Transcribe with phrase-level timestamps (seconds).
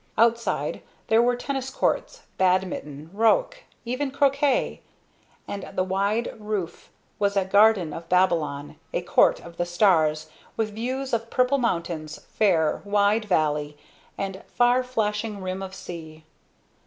[0.17, 4.81] Outside there were tennis courts, badminton, roque, even croquet;
[5.47, 6.89] and the wide roof
[7.19, 10.27] was a garden of Babylon, a Court of the Stars,
[10.57, 13.77] with views of purple mountains, fair, wide valley
[14.17, 16.23] and far flashing rim of sea.